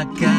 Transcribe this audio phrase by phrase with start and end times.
[0.00, 0.37] acá.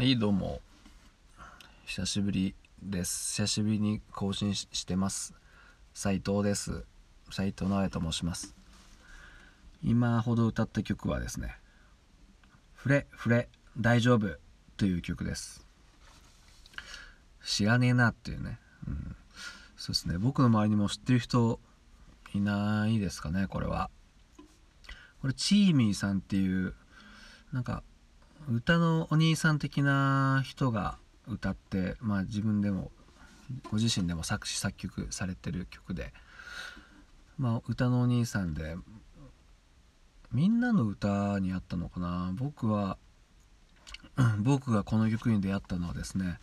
[0.00, 0.62] はいどうも。
[1.84, 3.34] 久しぶりです。
[3.34, 5.34] 久しぶりに更新してます。
[5.92, 6.86] 斉藤です。
[7.30, 8.54] 斉藤直哉と申します。
[9.84, 11.54] 今ほど歌った曲はですね
[12.72, 14.38] 「ふれふれ大丈夫」
[14.78, 15.66] という曲です。
[17.44, 19.16] 知らねえなっていうね、うん、
[19.76, 20.16] そうですね。
[20.16, 21.60] 僕の周りにも知ってる人
[22.32, 23.90] いないですかねこれは。
[25.20, 26.74] これチーミーさんっていう
[27.52, 27.82] なんか
[28.48, 32.90] 歌のお兄さん的な人が歌って、まあ、自分でも
[33.70, 36.12] ご自身でも作詞作曲されてる曲で、
[37.38, 38.76] まあ、歌のお兄さんで
[40.32, 42.32] みんなの歌にあったのかな。
[42.36, 42.98] 僕は
[44.38, 46.38] 僕がこの曲に出会ったのはですね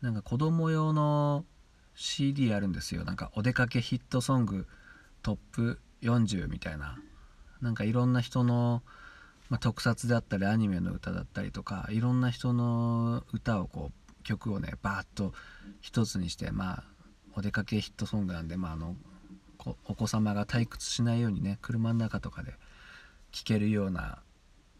[0.00, 1.44] なんか子供用の
[1.94, 3.04] CD あるんですよ。
[3.04, 4.66] なんかお出かけヒットソング
[5.22, 6.98] トップ40みたいな。
[7.60, 8.82] なんかいろんな人の
[9.54, 15.32] まあ、特撮であったりアニメの歌だったりとかいろんな人の歌をこう曲をねバーッと
[15.80, 16.84] 一つにしてまあ
[17.36, 18.96] お出かけヒットソングなんで、まあ、あの
[19.84, 22.54] お子様が退屈しないようにね車の中とかで
[23.30, 24.18] 聴けるような、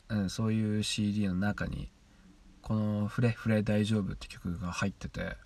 [0.09, 1.89] うん、そういう CD の中に
[2.61, 5.37] この「フレフレ大丈夫」って曲が入ってて。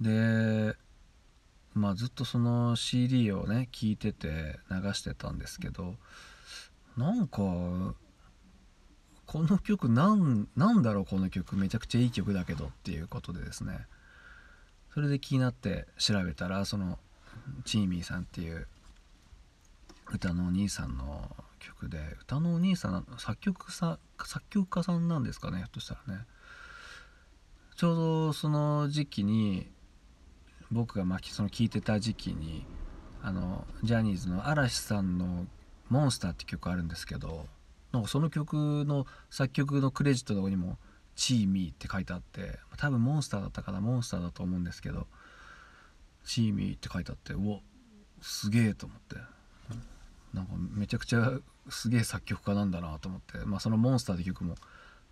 [0.00, 0.74] で
[1.74, 5.96] まあずっとその CD をね聴いてて流してたんですけど
[6.98, 7.94] なんかこ
[9.34, 11.54] の曲なんなんだろうこの曲。
[11.54, 13.86] めちゃくちゃいい曲だけどっていうことでですね。
[14.92, 16.98] それで気になって調べたらその
[17.64, 18.66] チーミーさんっていう
[20.12, 21.30] 歌のお兄さんの
[21.60, 26.24] 曲で歌のお兄さん作曲さ作曲家さんなんですかねひょっとしたらね。
[27.76, 29.70] ちょうどその時期に
[30.72, 32.66] 僕がまその聴いてた時期に
[33.22, 35.46] あのジャニーズの嵐さんの
[35.88, 37.46] モンスターって曲あるんですけど
[37.92, 40.78] なんかその曲の作曲のクレジットとこにも
[41.16, 45.06] 「チーミー」って書いてあって多分モンスターだったかなモンスターだと思うんですけど
[46.24, 47.60] 「チーミー」って書いてあってうわ
[48.20, 49.16] すげえと思って。
[50.34, 51.32] なんかめちゃくちゃ
[51.70, 54.56] すげえ作曲家なんだなと思って、まあ、その「モンスター」って曲も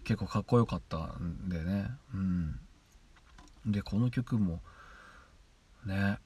[0.04, 1.90] 結構かっこよかったんでね。
[2.14, 2.60] うん。
[3.66, 4.60] でこの曲も
[5.84, 6.18] ね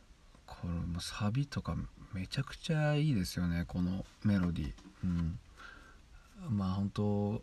[0.46, 1.74] このサビとか
[2.12, 4.72] めちゃくちゃいいですよねこのメロディー、
[5.04, 5.38] うん、
[6.48, 7.42] まあ本当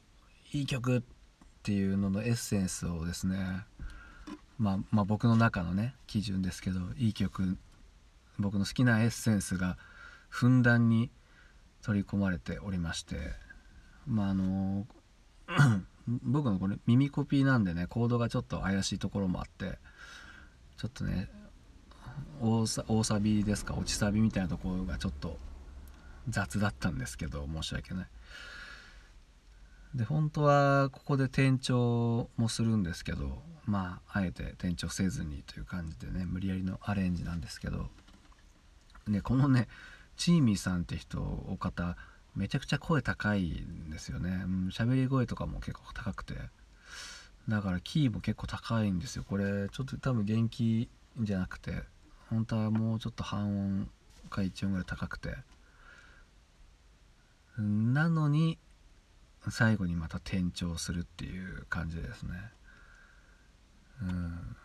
[0.53, 1.01] いい曲っ
[1.63, 3.37] ていうののエッセンスをですね
[4.57, 7.57] まあ、まあ僕の中のね基準ですけどいい曲
[8.39, 9.77] 僕の好きなエッセンスが
[10.29, 11.11] ふんだんに
[11.83, 13.15] 取り込まれておりまして
[14.07, 14.87] まああの
[16.23, 19.77] 僕のこれ耳コピーなんでねコードがちょっと怪しいところもあって
[20.77, 21.29] ちょっとね
[22.41, 23.73] 大大サビですか？
[23.73, 25.37] 落ちサビみたいなところがちょっと
[26.29, 28.07] 雑だったんですけど申し訳ない。
[29.95, 37.89] で本当はここで転調もするんですけどまああえて転調せずにという感じでね無理やりのアレンジなんですけど。
[39.07, 39.67] ねこのね
[40.17, 41.95] チーミーさんって人お方
[42.35, 44.43] めちゃくちゃ声高いんですよね。
[44.69, 46.35] 喋、うん、り声とかも結構高くて。
[47.47, 49.23] だからキーも結構高いんですよ。
[49.27, 50.89] これちょっと多分元気
[51.19, 51.83] じゃなくて。
[52.29, 53.89] 本当はもうちょっと半音
[54.29, 55.37] か1音ぐらい高くて。
[57.57, 58.59] なのに
[59.49, 62.33] 最後にまた転調するっていう感じですね。
[64.01, 64.55] うん。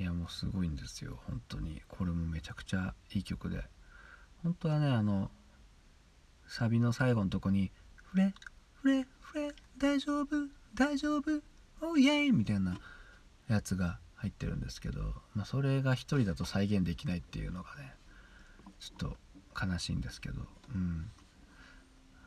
[0.00, 1.20] いやもうすごいんですよ。
[1.26, 1.82] 本当に。
[1.88, 3.64] これもめちゃくちゃいい曲で。
[4.42, 5.30] 本当はねあの
[6.48, 7.70] サビの最後のとこに
[8.10, 8.34] 「フレ
[8.74, 11.40] フレフレ大丈夫大丈夫。
[11.80, 12.78] おイエイ!」みたいな
[13.46, 15.00] やつが入ってるんですけど、
[15.34, 17.92] まあ、それが一人だと再現できないっていうのがね
[18.78, 20.42] ちょっと悲しいんですけど
[20.74, 21.10] うん。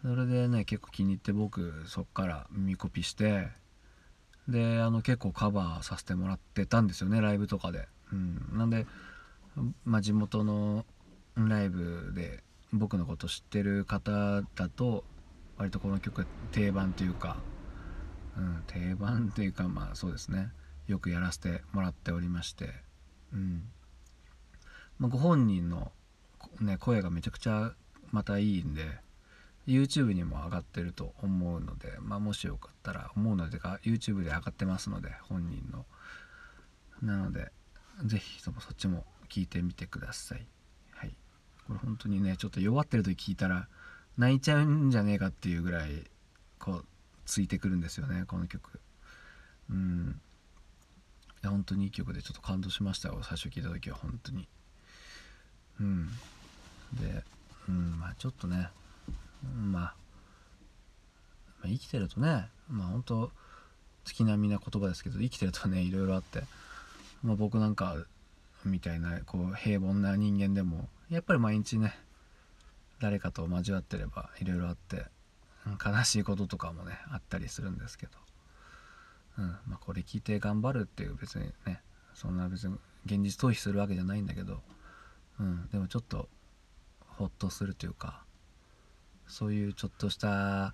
[0.01, 3.47] それでね結構気に入って僕そっから耳コピして
[4.49, 8.85] であの結構カバーさせてもらってたんですよねライブとかで、うん、なんで、
[9.85, 10.85] まあ、地元の
[11.35, 12.43] ライブで
[12.73, 15.05] 僕のこと知ってる方だと
[15.57, 17.37] 割とこの曲定番というか、
[18.37, 20.49] うん、定番というかまあそうですね。
[20.87, 22.69] よくやらせてもらっておりまして、
[23.33, 23.63] うん。
[24.99, 25.91] まあ、ご本人の、
[26.61, 27.73] ね、声がめちゃくちゃ
[28.11, 28.83] またいいんで
[29.67, 35.85] YouTube にも上がってると思うので、まあ、もしよかったら思うのでか YouTube で上がってますので本人の。
[37.01, 37.51] なので
[38.05, 40.47] 是非そっちも聞いてみてください。
[40.91, 41.17] はい。
[41.67, 43.67] これ本当にねちょっと弱ってる時聞いたら
[44.17, 46.03] 泣いちゃうんじゃねえかっていうぐらい
[46.59, 46.85] こう
[47.25, 48.79] ついてくるんですよねこの曲。
[49.69, 50.21] うん。
[51.45, 53.19] や本当にいい曲でちょっと感動しましたよ。
[53.23, 54.47] 最初聞いた時は本当に。
[55.79, 56.09] うん。
[56.93, 57.23] で
[57.67, 58.69] うんまあちょっとね、
[59.43, 59.93] まあ、ま
[61.65, 63.31] あ生きてるとねまあ本当
[64.03, 66.43] 月並みな言葉ですけど生きてるとねいろいろあって、
[67.23, 67.95] まあ、僕なんか
[68.63, 71.97] みたいなこう平凡な人間でもやっぱり毎日ね
[73.01, 75.05] 誰かと交わってればいろいろあって
[75.83, 78.11] 悲しいこととかもねあったりするんですけど、
[79.45, 79.71] うん。
[79.71, 81.81] まあ、これ聞いて頑張るっていう別にね
[82.13, 82.75] そんな別に
[83.05, 84.61] 現実逃避するわけじゃないんだけど、
[85.39, 86.27] うん、でもちょっと
[86.99, 88.23] ほっとするというか
[89.27, 90.73] そういうちょっとした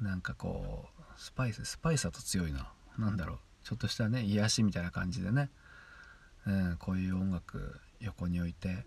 [0.00, 2.70] なんかこうスパイススパイスだと強いな。
[2.98, 3.38] 何だろう。
[3.62, 5.50] ちょっとしたね癒しみたいな感じでね、
[6.46, 8.84] うん、こういう音楽横に置いて、ね、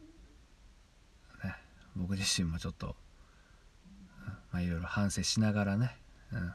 [1.96, 2.96] 僕自身もちょっと、
[4.52, 5.98] まあ、いろいろ反省しながらね、
[6.32, 6.54] うん、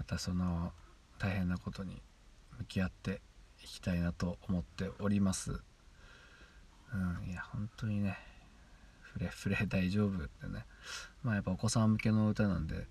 [0.00, 0.72] またその
[1.18, 2.00] 大変なことに
[2.58, 3.20] 向き合って
[3.62, 5.50] いきたいなと思っております。
[5.50, 8.16] うん、いや本当にね
[9.02, 10.64] フレフレ大丈夫ってね
[11.22, 12.88] まあやっぱお子さん向けの歌なんでいやいや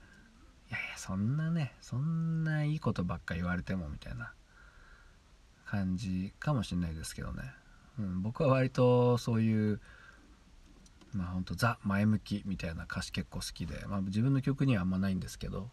[0.97, 4.31] そんなねそんないいことばっか言われてもみたいな
[5.65, 7.41] 感じかもしれないですけどね、
[7.97, 9.81] うん、僕は割とそういう
[11.13, 15.71] まあほんとザ前向きみたいな歌詞結構好きで、まあ、自分の曲にはあんまないんですけど、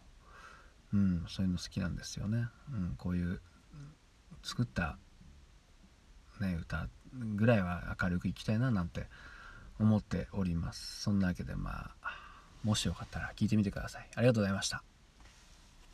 [0.96, 3.40] うん、そういうの好きなんですよね、うん、こういう
[4.42, 4.98] 作った、
[6.40, 9.06] ね、歌ぐらいは明るくいきたいななんて
[9.78, 11.02] 思っております。
[11.02, 12.26] そんなわけでまあ
[12.62, 14.08] もしよかったら聴いてみてください。
[14.14, 14.95] ありがとうございました。